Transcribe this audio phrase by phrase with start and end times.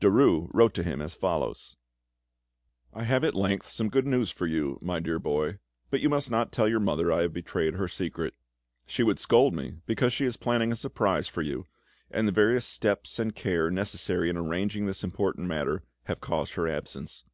[0.00, 1.74] Derues wrote to him as follows:
[2.92, 5.58] "I have at length some good news for you, my dear boy,
[5.90, 8.34] but you must not tell your mother I have betrayed her secret;
[8.86, 11.66] she would scold me, because she is planning a surprise for you,
[12.12, 16.68] and the various steps and care necessary in arranging this important matter have caused her
[16.68, 17.24] absence.